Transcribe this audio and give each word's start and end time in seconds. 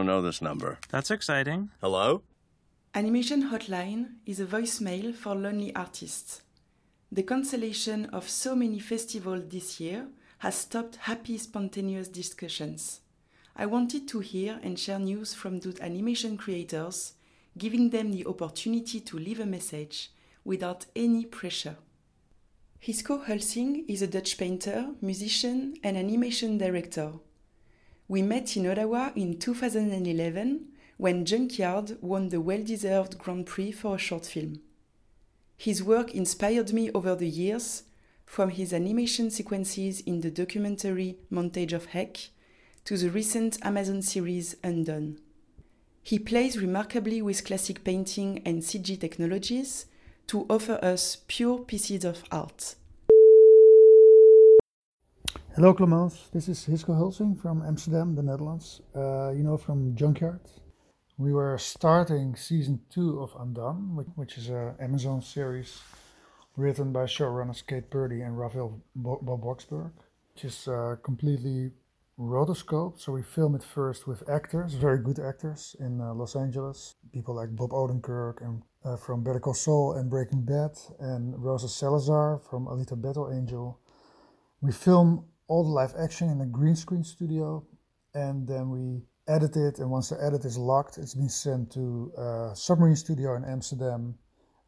don't 0.00 0.06
know 0.06 0.22
this 0.22 0.40
number. 0.40 0.78
That's 0.88 1.10
exciting. 1.10 1.68
Hello? 1.82 2.22
Animation 2.94 3.50
Hotline 3.50 4.14
is 4.24 4.40
a 4.40 4.46
voicemail 4.46 5.14
for 5.14 5.34
lonely 5.34 5.76
artists. 5.76 6.40
The 7.12 7.22
cancellation 7.22 8.06
of 8.06 8.26
so 8.26 8.56
many 8.56 8.78
festivals 8.78 9.48
this 9.48 9.78
year 9.78 10.06
has 10.38 10.54
stopped 10.54 10.96
happy, 10.96 11.36
spontaneous 11.36 12.08
discussions. 12.08 13.02
I 13.54 13.66
wanted 13.66 14.08
to 14.08 14.20
hear 14.20 14.58
and 14.62 14.78
share 14.78 14.98
news 14.98 15.34
from 15.34 15.60
those 15.60 15.78
animation 15.80 16.38
creators, 16.38 17.12
giving 17.58 17.90
them 17.90 18.12
the 18.12 18.24
opportunity 18.24 19.00
to 19.00 19.18
leave 19.18 19.40
a 19.40 19.44
message 19.44 20.12
without 20.46 20.86
any 20.96 21.26
pressure. 21.26 21.76
Hisko 22.82 23.26
Hulsing 23.26 23.84
is 23.86 24.00
a 24.00 24.06
Dutch 24.06 24.38
painter, 24.38 24.94
musician, 25.02 25.76
and 25.84 25.98
animation 25.98 26.56
director. 26.56 27.12
We 28.10 28.22
met 28.22 28.56
in 28.56 28.66
Ottawa 28.66 29.10
in 29.14 29.38
2011 29.38 30.66
when 30.96 31.24
Junkyard 31.24 31.96
won 32.00 32.30
the 32.30 32.40
well 32.40 32.60
deserved 32.60 33.16
Grand 33.18 33.46
Prix 33.46 33.70
for 33.70 33.94
a 33.94 33.98
short 33.98 34.26
film. 34.26 34.58
His 35.56 35.80
work 35.80 36.12
inspired 36.12 36.72
me 36.72 36.90
over 36.90 37.14
the 37.14 37.28
years, 37.28 37.84
from 38.26 38.50
his 38.50 38.72
animation 38.72 39.30
sequences 39.30 40.00
in 40.00 40.22
the 40.22 40.30
documentary 40.32 41.18
Montage 41.30 41.72
of 41.72 41.84
Heck 41.84 42.30
to 42.84 42.96
the 42.96 43.10
recent 43.10 43.64
Amazon 43.64 44.02
series 44.02 44.56
Undone. 44.64 45.20
He 46.02 46.18
plays 46.18 46.58
remarkably 46.58 47.22
with 47.22 47.44
classic 47.44 47.84
painting 47.84 48.42
and 48.44 48.60
CG 48.60 48.98
technologies 48.98 49.86
to 50.26 50.46
offer 50.50 50.80
us 50.82 51.18
pure 51.28 51.60
pieces 51.60 52.04
of 52.04 52.24
art. 52.32 52.74
Hello 55.56 55.74
Clemence, 55.74 56.28
this 56.32 56.48
is 56.48 56.64
Hisko 56.64 56.94
Hulsing 56.96 57.36
from 57.36 57.66
Amsterdam, 57.66 58.14
the 58.14 58.22
Netherlands. 58.22 58.82
Uh, 58.94 59.30
you 59.30 59.42
know 59.42 59.56
from 59.56 59.96
Junkyard. 59.96 60.40
We 61.18 61.32
were 61.32 61.58
starting 61.58 62.36
season 62.36 62.80
two 62.88 63.20
of 63.20 63.34
Undone, 63.36 63.96
which, 63.96 64.06
which 64.14 64.38
is 64.38 64.48
an 64.48 64.76
Amazon 64.80 65.20
series 65.20 65.82
written 66.56 66.92
by 66.92 67.04
showrunners 67.04 67.66
Kate 67.66 67.90
Purdy 67.90 68.20
and 68.20 68.38
Raphael 68.38 68.80
Bob 68.94 69.42
Waksberg, 69.42 69.90
which 70.34 70.44
is 70.44 70.68
uh, 70.68 70.94
completely 71.02 71.72
rotoscoped. 72.16 73.00
So 73.00 73.10
we 73.10 73.22
film 73.22 73.56
it 73.56 73.64
first 73.64 74.06
with 74.06 74.28
actors, 74.30 74.74
very 74.74 75.02
good 75.02 75.18
actors 75.18 75.74
in 75.80 76.00
uh, 76.00 76.14
Los 76.14 76.36
Angeles, 76.36 76.94
people 77.12 77.34
like 77.34 77.56
Bob 77.56 77.70
Odenkirk 77.70 78.40
and 78.40 78.62
uh, 78.84 78.96
from 78.96 79.24
Better 79.24 79.40
Call 79.40 79.54
Saul 79.54 79.94
and 79.94 80.08
Breaking 80.08 80.42
Bad, 80.42 80.78
and 81.00 81.34
Rosa 81.42 81.68
Salazar 81.68 82.40
from 82.48 82.66
Alita 82.66 82.94
Battle 83.02 83.32
Angel. 83.32 83.80
We 84.62 84.70
film 84.72 85.24
all 85.50 85.64
the 85.64 85.70
live 85.70 85.94
action 85.98 86.30
in 86.30 86.40
a 86.40 86.46
green 86.46 86.76
screen 86.76 87.02
studio, 87.02 87.66
and 88.14 88.46
then 88.46 88.70
we 88.70 89.02
edit 89.26 89.56
it. 89.56 89.80
And 89.80 89.90
once 89.90 90.08
the 90.10 90.24
edit 90.24 90.44
is 90.44 90.56
locked, 90.56 90.96
it's 90.96 91.16
been 91.16 91.28
sent 91.28 91.72
to 91.72 92.12
a 92.16 92.50
submarine 92.54 92.94
studio 92.94 93.34
in 93.34 93.44
Amsterdam, 93.44 94.14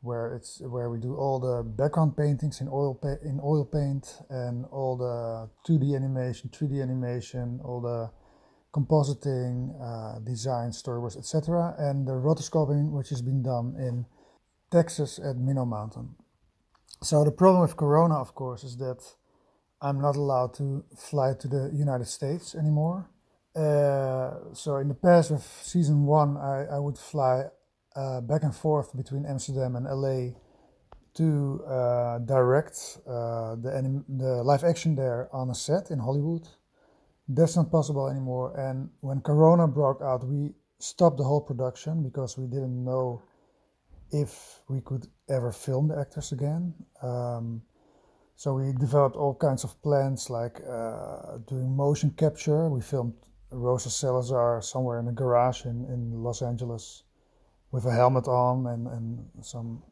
where 0.00 0.34
it's 0.34 0.62
where 0.62 0.88
we 0.88 0.98
do 0.98 1.14
all 1.16 1.38
the 1.38 1.62
background 1.62 2.16
paintings 2.16 2.62
in 2.62 2.68
oil 2.68 2.94
pa- 2.94 3.20
in 3.22 3.38
oil 3.44 3.66
paint 3.66 4.22
and 4.30 4.64
all 4.72 4.96
the 4.96 5.50
2D 5.70 5.94
animation, 5.94 6.48
3D 6.48 6.82
animation, 6.82 7.60
all 7.62 7.82
the 7.82 8.10
compositing, 8.72 9.56
uh, 9.82 10.18
design, 10.20 10.70
storyboards, 10.70 11.18
etc., 11.18 11.74
and 11.78 12.08
the 12.08 12.12
rotoscoping, 12.12 12.90
which 12.90 13.10
has 13.10 13.20
been 13.20 13.42
done 13.42 13.74
in 13.76 14.06
Texas 14.70 15.18
at 15.18 15.36
Minnow 15.36 15.66
Mountain. 15.66 16.14
So 17.02 17.22
the 17.22 17.32
problem 17.32 17.60
with 17.60 17.76
Corona, 17.76 18.14
of 18.14 18.34
course, 18.34 18.64
is 18.64 18.78
that 18.78 19.00
I'm 19.82 20.00
not 20.00 20.16
allowed 20.16 20.54
to 20.54 20.84
fly 20.96 21.34
to 21.40 21.48
the 21.48 21.70
United 21.72 22.06
States 22.06 22.54
anymore. 22.54 23.08
Uh, 23.56 24.52
so 24.52 24.76
in 24.76 24.88
the 24.88 24.94
past, 24.94 25.30
with 25.30 25.42
season 25.62 26.04
one, 26.04 26.36
I, 26.36 26.66
I 26.76 26.78
would 26.78 26.98
fly 26.98 27.44
uh, 27.96 28.20
back 28.20 28.42
and 28.42 28.54
forth 28.54 28.96
between 28.96 29.26
Amsterdam 29.26 29.76
and 29.76 29.86
LA 29.86 30.36
to 31.14 31.64
uh, 31.66 32.18
direct 32.18 32.98
uh, 33.06 33.56
the, 33.56 33.72
anim- 33.76 34.04
the 34.08 34.42
live 34.44 34.62
action 34.64 34.94
there 34.94 35.28
on 35.32 35.50
a 35.50 35.54
set 35.54 35.90
in 35.90 35.98
Hollywood. 35.98 36.46
That's 37.28 37.56
not 37.56 37.70
possible 37.70 38.08
anymore. 38.08 38.58
And 38.58 38.90
when 39.00 39.20
Corona 39.20 39.66
broke 39.66 40.02
out, 40.02 40.24
we 40.26 40.52
stopped 40.78 41.18
the 41.18 41.24
whole 41.24 41.40
production 41.40 42.02
because 42.02 42.38
we 42.38 42.46
didn't 42.46 42.84
know 42.84 43.22
if 44.12 44.62
we 44.68 44.80
could 44.80 45.06
ever 45.28 45.52
film 45.52 45.88
the 45.88 45.98
actors 45.98 46.32
again. 46.32 46.74
Um, 47.02 47.62
so 48.40 48.54
we 48.54 48.72
developed 48.72 49.16
all 49.16 49.34
kinds 49.34 49.64
of 49.64 49.82
plans 49.82 50.30
like 50.30 50.62
uh, 50.66 51.36
doing 51.46 51.76
motion 51.76 52.08
capture. 52.16 52.70
We 52.70 52.80
filmed 52.80 53.12
Rosa 53.50 53.90
Salazar 53.90 54.62
somewhere 54.62 54.98
in 54.98 55.08
a 55.08 55.12
garage 55.12 55.66
in, 55.66 55.84
in 55.84 56.22
Los 56.22 56.40
Angeles 56.40 57.02
with 57.70 57.84
a 57.84 57.92
helmet 57.92 58.28
on 58.28 58.66
and, 58.68 58.86
and 58.86 59.28
some 59.42 59.82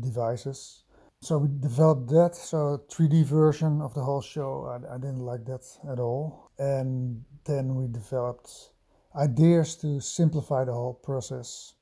devices. 0.00 0.82
So 1.20 1.38
we 1.38 1.48
developed 1.60 2.08
that, 2.08 2.34
so 2.34 2.82
3D 2.90 3.26
version 3.26 3.80
of 3.80 3.94
the 3.94 4.02
whole 4.02 4.22
show. 4.22 4.66
I, 4.66 4.96
I 4.96 4.98
didn't 4.98 5.24
like 5.24 5.44
that 5.44 5.64
at 5.88 6.00
all. 6.00 6.50
And 6.58 7.22
then 7.44 7.76
we 7.76 7.86
developed 7.86 8.70
ideas 9.14 9.76
to 9.76 10.00
simplify 10.00 10.64
the 10.64 10.72
whole 10.72 10.94
process 10.94 11.74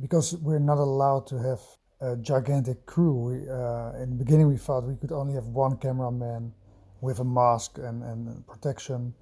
because 0.00 0.36
we're 0.36 0.60
not 0.60 0.78
allowed 0.78 1.26
to 1.26 1.38
have 1.38 1.60
a 2.00 2.16
gigantic 2.16 2.86
crew. 2.86 3.14
We, 3.14 3.48
uh, 3.48 4.02
in 4.02 4.10
the 4.10 4.24
beginning, 4.24 4.48
we 4.48 4.56
thought 4.56 4.84
we 4.84 4.96
could 4.96 5.12
only 5.12 5.34
have 5.34 5.46
one 5.46 5.76
cameraman 5.76 6.52
with 7.00 7.20
a 7.20 7.24
mask 7.24 7.78
and, 7.78 8.02
and 8.02 8.46
protection 8.46 9.14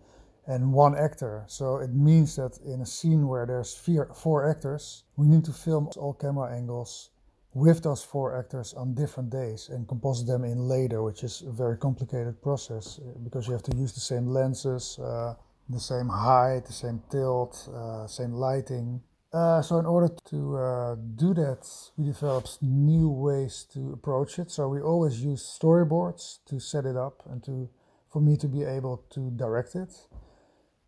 and 0.46 0.72
one 0.72 0.96
actor. 0.96 1.44
So 1.46 1.76
it 1.76 1.92
means 1.92 2.36
that 2.36 2.58
in 2.64 2.80
a 2.80 2.86
scene 2.86 3.28
where 3.28 3.46
there's 3.46 3.74
four, 3.74 4.10
four 4.14 4.48
actors, 4.48 5.04
we 5.16 5.26
need 5.26 5.44
to 5.44 5.52
film 5.52 5.88
all 5.96 6.14
camera 6.14 6.54
angles 6.56 7.10
with 7.54 7.82
those 7.82 8.02
four 8.02 8.38
actors 8.38 8.72
on 8.74 8.94
different 8.94 9.30
days 9.30 9.68
and 9.68 9.86
composite 9.88 10.26
them 10.26 10.44
in 10.44 10.68
later, 10.68 11.02
which 11.02 11.24
is 11.24 11.42
a 11.42 11.50
very 11.50 11.76
complicated 11.76 12.40
process 12.42 12.98
uh, 12.98 13.18
because 13.24 13.46
you 13.46 13.52
have 13.52 13.62
to 13.62 13.76
use 13.76 13.92
the 13.92 14.00
same 14.00 14.26
lenses, 14.26 14.98
uh, 14.98 15.34
the 15.68 15.80
same 15.80 16.08
height, 16.08 16.64
the 16.66 16.72
same 16.72 17.02
tilt, 17.10 17.68
uh, 17.74 18.06
same 18.06 18.32
lighting. 18.32 19.00
Uh, 19.32 19.60
so 19.60 19.78
in 19.78 19.84
order 19.84 20.08
to 20.24 20.56
uh, 20.56 20.94
do 21.16 21.34
that, 21.34 21.68
we 21.96 22.06
developed 22.06 22.58
new 22.62 23.10
ways 23.10 23.66
to 23.72 23.92
approach 23.92 24.38
it. 24.38 24.50
So 24.50 24.68
we 24.68 24.80
always 24.80 25.22
use 25.22 25.42
storyboards 25.42 26.38
to 26.46 26.58
set 26.58 26.86
it 26.86 26.96
up 26.96 27.22
and 27.30 27.44
to 27.44 27.68
for 28.10 28.22
me 28.22 28.36
to 28.36 28.48
be 28.48 28.64
able 28.64 29.04
to 29.10 29.30
direct 29.32 29.74
it. 29.74 29.92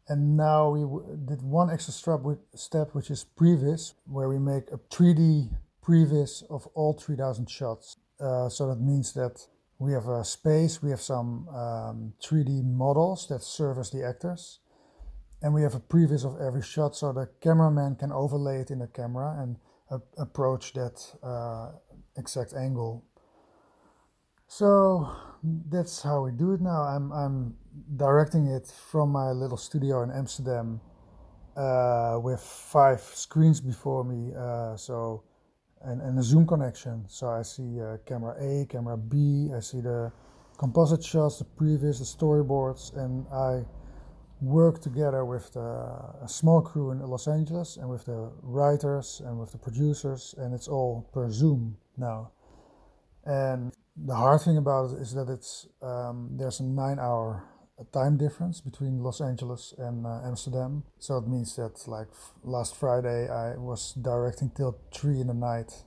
And 0.09 0.37
now 0.37 0.71
we 0.71 0.81
did 1.27 1.43
one 1.43 1.71
extra 1.71 1.93
step, 1.93 2.21
step, 2.55 2.95
which 2.95 3.11
is 3.11 3.27
previs, 3.39 3.95
where 4.07 4.29
we 4.29 4.39
make 4.39 4.65
a 4.73 4.79
3D 4.79 5.51
previs 5.85 6.43
of 6.51 6.67
all 6.75 6.95
3000 6.95 7.49
shots. 7.49 7.97
Uh, 8.19 8.49
so 8.49 8.69
that 8.69 8.81
means 8.81 9.13
that 9.13 9.47
we 9.79 9.93
have 9.93 10.09
a 10.09 10.25
space, 10.25 10.83
we 10.83 10.91
have 10.91 11.01
some 11.01 11.49
um, 11.49 12.13
3D 12.23 12.65
models 12.65 13.29
that 13.29 13.43
serve 13.43 13.79
as 13.79 13.91
the 13.91 14.05
actors, 14.05 14.60
and 15.43 15.55
we 15.55 15.63
have 15.63 15.75
a 15.75 15.81
previs 15.81 16.25
of 16.25 16.41
every 16.41 16.63
shot 16.63 16.95
so 16.95 17.13
the 17.13 17.29
cameraman 17.41 17.97
can 17.97 18.13
overlay 18.13 18.61
it 18.61 18.71
in 18.71 18.79
the 18.79 18.87
camera 18.87 19.37
and 19.43 19.57
uh, 19.91 19.99
approach 20.19 20.73
that 20.75 21.03
uh, 21.23 21.71
exact 22.17 22.55
angle. 22.55 23.05
So 24.47 25.11
that's 25.43 26.03
how 26.03 26.23
we 26.23 26.33
do 26.33 26.53
it 26.53 26.61
now. 26.61 26.83
I'm, 26.83 27.13
I'm 27.13 27.57
directing 27.97 28.47
it 28.47 28.73
from 28.91 29.11
my 29.11 29.31
little 29.31 29.57
studio 29.57 30.03
in 30.03 30.11
Amsterdam 30.11 30.81
uh, 31.57 32.19
with 32.21 32.41
five 32.41 33.01
screens 33.01 33.61
before 33.61 34.05
me. 34.05 34.33
Uh, 34.37 34.77
so 34.77 35.23
and, 35.83 36.01
and 36.03 36.19
a 36.19 36.23
zoom 36.23 36.47
connection. 36.47 37.05
So 37.09 37.29
I 37.29 37.43
see 37.43 37.81
uh, 37.81 37.97
camera 38.07 38.35
A, 38.39 38.67
camera 38.67 38.97
B. 38.97 39.51
I 39.57 39.61
see 39.61 39.81
the 39.81 40.13
composite 40.59 41.03
shots, 41.03 41.39
the 41.39 41.45
previs, 41.45 41.99
the 41.99 42.05
storyboards, 42.05 42.97
and 42.97 43.27
I 43.33 43.65
work 44.41 44.81
together 44.81 45.25
with 45.25 45.53
the, 45.53 45.61
a 45.61 46.29
small 46.29 46.63
crew 46.63 46.91
in 46.91 47.01
Los 47.01 47.29
Angeles 47.29 47.77
and 47.77 47.89
with 47.89 48.07
the 48.07 48.33
writers 48.43 49.21
and 49.25 49.39
with 49.39 49.53
the 49.53 49.59
producers, 49.59 50.35
and 50.39 50.55
it's 50.55 50.69
all 50.69 51.09
per 51.13 51.31
Zoom 51.31 51.77
now. 51.97 52.33
And 53.25 53.73
the 53.97 54.15
hard 54.15 54.41
thing 54.41 54.57
about 54.57 54.93
it 54.93 55.01
is 55.01 55.13
that 55.15 55.29
it's 55.29 55.67
um, 55.83 56.31
there's 56.33 56.61
a 56.61 56.65
nine-hour 56.65 57.45
time 57.93 58.17
difference 58.17 58.61
between 58.61 59.03
Los 59.03 59.21
Angeles 59.21 59.75
and 59.79 60.07
uh, 60.07 60.21
Amsterdam. 60.25 60.85
So 60.99 61.19
it 61.19 61.29
means 61.29 61.57
that 61.57 61.87
like 61.87 62.09
f- 62.11 62.33
last 62.43 62.77
Friday 62.77 63.29
I 63.29 63.57
was 63.57 63.93
directing 63.95 64.51
till 64.51 64.79
three 64.93 65.21
in 65.21 65.27
the 65.27 65.35
night, 65.35 65.85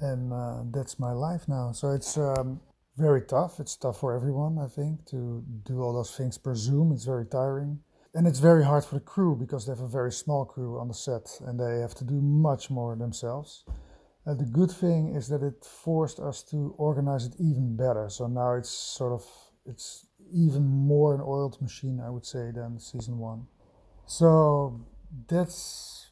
and 0.00 0.32
uh, 0.32 0.62
that's 0.70 0.98
my 0.98 1.12
life 1.12 1.48
now. 1.48 1.72
So 1.72 1.90
it's 1.90 2.16
um, 2.16 2.60
very 2.96 3.22
tough. 3.22 3.60
It's 3.60 3.76
tough 3.76 4.00
for 4.00 4.14
everyone, 4.14 4.58
I 4.58 4.68
think, 4.68 5.06
to 5.06 5.44
do 5.64 5.80
all 5.82 5.92
those 5.92 6.14
things 6.14 6.38
per 6.38 6.54
Zoom. 6.54 6.92
It's 6.92 7.04
very 7.04 7.26
tiring. 7.26 7.80
And 8.14 8.26
it's 8.26 8.40
very 8.40 8.64
hard 8.64 8.84
for 8.84 8.96
the 8.96 9.00
crew 9.00 9.34
because 9.36 9.64
they 9.64 9.72
have 9.72 9.80
a 9.80 9.88
very 9.88 10.12
small 10.12 10.44
crew 10.44 10.78
on 10.78 10.88
the 10.88 10.94
set 10.94 11.40
and 11.46 11.58
they 11.58 11.80
have 11.80 11.94
to 11.94 12.04
do 12.04 12.20
much 12.20 12.68
more 12.68 12.94
themselves. 12.94 13.64
Uh, 14.26 14.34
the 14.34 14.44
good 14.44 14.70
thing 14.70 15.14
is 15.16 15.28
that 15.28 15.42
it 15.42 15.64
forced 15.64 16.20
us 16.20 16.42
to 16.44 16.74
organize 16.76 17.24
it 17.26 17.34
even 17.40 17.74
better. 17.76 18.08
So 18.10 18.26
now 18.26 18.54
it's 18.54 18.70
sort 18.70 19.12
of 19.12 19.24
it's 19.64 20.06
even 20.32 20.64
more 20.64 21.14
an 21.14 21.20
oiled 21.20 21.60
machine, 21.60 22.00
I 22.04 22.10
would 22.10 22.26
say, 22.26 22.50
than 22.54 22.78
season 22.78 23.18
one. 23.18 23.46
So 24.06 24.84
that's 25.28 26.10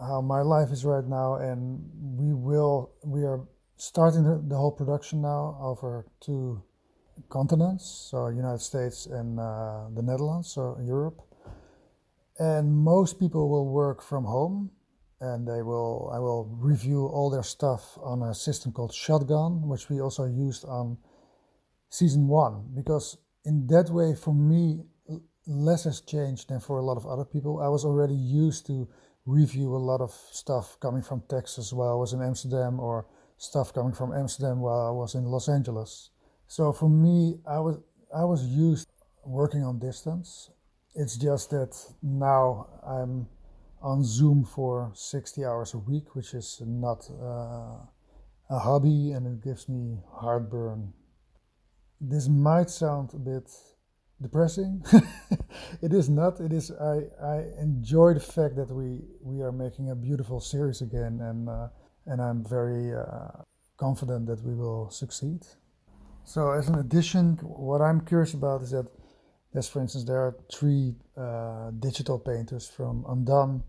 how 0.00 0.20
my 0.20 0.42
life 0.42 0.70
is 0.70 0.84
right 0.84 1.04
now, 1.06 1.36
and 1.36 1.80
we 2.18 2.32
will 2.34 2.92
we 3.04 3.24
are 3.24 3.40
starting 3.82 4.22
the, 4.22 4.40
the 4.46 4.56
whole 4.56 4.70
production 4.70 5.20
now 5.20 5.58
over 5.60 6.06
two 6.20 6.62
continents, 7.28 7.84
so 8.10 8.28
United 8.28 8.60
States 8.60 9.06
and 9.06 9.40
uh, 9.40 9.88
the 9.92 10.02
Netherlands, 10.02 10.48
so 10.52 10.78
Europe. 10.80 11.20
And 12.38 12.72
most 12.72 13.18
people 13.18 13.50
will 13.50 13.66
work 13.66 14.00
from 14.00 14.24
home, 14.24 14.70
and 15.20 15.48
they 15.48 15.62
will 15.62 16.12
I 16.14 16.20
will 16.20 16.44
review 16.44 17.06
all 17.06 17.28
their 17.28 17.42
stuff 17.42 17.98
on 18.00 18.22
a 18.22 18.32
system 18.34 18.70
called 18.70 18.94
Shotgun, 18.94 19.66
which 19.66 19.90
we 19.90 20.00
also 20.00 20.26
used 20.26 20.64
on 20.64 20.96
season 21.88 22.28
one, 22.28 22.54
because 22.76 23.18
in 23.44 23.66
that 23.66 23.90
way, 23.90 24.14
for 24.14 24.32
me, 24.32 24.84
less 25.46 25.84
has 25.84 26.00
changed 26.00 26.50
than 26.50 26.60
for 26.60 26.78
a 26.78 26.84
lot 26.84 26.96
of 26.96 27.04
other 27.04 27.24
people. 27.24 27.60
I 27.60 27.68
was 27.68 27.84
already 27.84 28.14
used 28.14 28.64
to 28.68 28.88
review 29.26 29.74
a 29.74 29.82
lot 29.90 30.00
of 30.00 30.12
stuff 30.30 30.78
coming 30.78 31.02
from 31.02 31.24
Texas 31.28 31.72
while 31.72 31.90
I 31.90 31.96
was 31.96 32.12
in 32.12 32.22
Amsterdam, 32.22 32.78
or 32.78 33.06
stuff 33.42 33.74
coming 33.74 33.92
from 33.92 34.12
Amsterdam 34.12 34.60
while 34.60 34.86
I 34.86 34.90
was 34.90 35.14
in 35.16 35.24
Los 35.24 35.48
Angeles. 35.48 36.10
So 36.46 36.72
for 36.72 36.88
me, 36.88 37.40
I 37.46 37.58
was 37.58 37.78
I 38.14 38.24
was 38.24 38.44
used 38.44 38.88
working 39.24 39.64
on 39.64 39.78
distance. 39.78 40.50
It's 40.94 41.16
just 41.16 41.50
that 41.50 41.74
now 42.02 42.68
I'm 42.86 43.26
on 43.80 44.04
Zoom 44.04 44.44
for 44.44 44.92
60 44.94 45.44
hours 45.44 45.74
a 45.74 45.78
week, 45.78 46.14
which 46.14 46.34
is 46.34 46.62
not 46.64 47.10
uh, 47.10 47.78
a 48.50 48.58
hobby, 48.58 49.10
and 49.12 49.26
it 49.26 49.42
gives 49.42 49.68
me 49.68 49.98
heartburn. 50.12 50.92
This 52.00 52.28
might 52.28 52.70
sound 52.70 53.10
a 53.14 53.18
bit 53.18 53.50
depressing. 54.20 54.84
it 55.82 55.92
is 55.92 56.08
not. 56.08 56.38
It 56.38 56.52
is. 56.52 56.70
I, 56.70 57.06
I 57.20 57.36
enjoy 57.60 58.14
the 58.14 58.20
fact 58.20 58.54
that 58.56 58.70
we 58.70 59.00
we 59.20 59.42
are 59.42 59.52
making 59.52 59.90
a 59.90 59.96
beautiful 59.96 60.38
series 60.40 60.80
again, 60.80 61.18
and 61.20 61.48
uh, 61.48 61.68
and 62.06 62.20
I'm 62.20 62.44
very 62.44 62.94
uh, 62.94 63.42
confident 63.76 64.26
that 64.26 64.42
we 64.42 64.54
will 64.54 64.90
succeed. 64.90 65.40
So, 66.24 66.50
as 66.52 66.68
an 66.68 66.76
addition, 66.76 67.36
what 67.42 67.80
I'm 67.80 68.00
curious 68.00 68.34
about 68.34 68.62
is 68.62 68.70
that, 68.70 68.86
as 69.54 69.68
for 69.68 69.80
instance, 69.80 70.04
there 70.04 70.20
are 70.20 70.36
three 70.52 70.94
uh, 71.16 71.70
digital 71.72 72.18
painters 72.18 72.68
from 72.68 73.04
Undone 73.08 73.62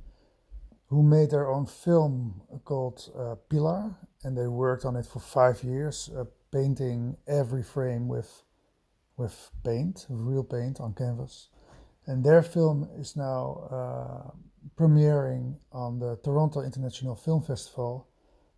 who 0.88 1.02
made 1.02 1.32
their 1.32 1.50
own 1.50 1.66
film 1.66 2.42
called 2.66 3.10
uh, 3.18 3.36
Pilar, 3.50 3.96
and 4.24 4.38
they 4.38 4.48
worked 4.48 4.86
on 4.86 4.96
it 4.96 5.06
for 5.06 5.20
five 5.20 5.64
years, 5.64 6.10
uh, 6.16 6.26
painting 6.52 7.18
every 7.28 7.64
frame 7.64 8.08
with 8.08 8.44
with 9.18 9.52
paint, 9.64 10.06
real 10.10 10.44
paint 10.44 10.80
on 10.80 10.94
canvas. 10.94 11.50
And 12.06 12.24
their 12.24 12.42
film 12.42 12.90
is 13.00 13.16
now 13.16 13.44
uh, 13.72 14.32
premiering 14.78 15.56
on 15.72 16.00
the 16.00 16.18
Toronto 16.24 16.62
International 16.62 17.16
Film 17.16 17.42
Festival. 17.42 18.08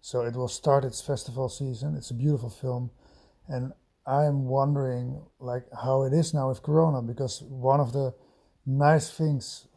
So 0.06 0.22
it 0.22 0.36
will 0.36 0.48
start 0.48 0.86
its 0.86 1.02
festival 1.02 1.50
season. 1.50 1.96
It's 1.96 2.12
a 2.12 2.14
beautiful 2.14 2.52
film. 2.52 2.92
And 3.48 3.74
I'm 4.06 4.46
wondering 4.46 5.26
like 5.40 5.66
how 5.84 6.04
it 6.04 6.14
is 6.14 6.32
now 6.32 6.50
with 6.50 6.62
Corona 6.62 7.02
because 7.02 7.42
one 7.42 7.80
of 7.80 7.92
the 7.92 8.14
nice 8.68 9.10
things 9.10 9.68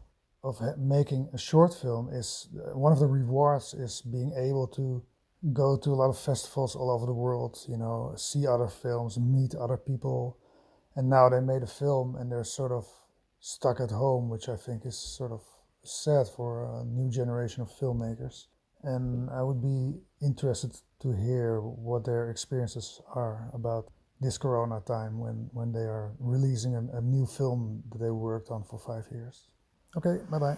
of 0.45 0.61
making 0.77 1.31
a 1.33 1.39
short 1.39 1.73
film 1.73 2.11
is 2.13 2.49
uh, 2.53 2.77
one 2.77 2.93
of 2.93 2.99
the 2.99 3.07
rewards 3.07 3.73
is 3.73 4.03
being 4.03 4.35
able 4.37 4.67
to 4.67 5.03
go 5.55 5.79
to 5.79 5.95
a 5.95 5.97
lot 5.97 6.11
of 6.11 6.19
festivals 6.19 6.77
all 6.77 6.91
over 6.91 7.07
the 7.07 7.21
world, 7.25 7.57
you 7.67 7.79
know, 7.79 8.13
see 8.19 8.47
other 8.47 8.69
films, 8.69 9.19
meet 9.19 9.55
other 9.55 9.79
people, 9.79 10.37
and 10.95 11.09
now 11.09 11.31
they 11.31 11.41
made 11.41 11.63
a 11.63 11.67
film 11.67 12.17
and 12.17 12.31
they're 12.31 12.45
sort 12.45 12.73
of 12.73 12.87
stuck 13.41 13.81
at 13.81 13.91
home, 13.91 14.29
which 14.29 14.51
I 14.51 14.57
think 14.57 14.85
is 14.85 14.99
sort 14.99 15.33
of 15.33 15.41
sad 15.85 16.29
for 16.29 16.65
a 16.65 16.85
new 16.85 17.11
generation 17.11 17.63
of 17.63 17.71
filmmakers. 17.71 18.45
And 18.89 19.29
I 19.31 19.43
would 19.43 19.61
be 19.61 20.01
interested 20.23 20.73
to 21.03 21.13
hear 21.13 21.61
what 21.61 22.05
their 22.05 22.31
experiences 22.31 23.03
are 23.15 23.51
about 23.53 23.85
this 24.21 24.39
corona 24.39 24.81
time 24.81 25.19
when, 25.19 25.49
when 25.53 25.73
they 25.73 25.87
are 25.97 26.13
releasing 26.19 26.75
a, 26.75 26.83
a 26.97 27.03
new 27.03 27.27
film 27.27 27.83
that 27.93 27.99
they 27.99 28.11
worked 28.11 28.51
on 28.51 28.65
for 28.65 28.79
five 28.79 29.05
years. 29.13 29.49
Okay, 29.97 30.17
bye 30.31 30.39
bye. 30.39 30.57